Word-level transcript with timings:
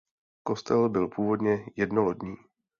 Kostel 0.43 0.89
byl 0.89 1.07
původně 1.07 1.65
jednolodní. 1.75 2.35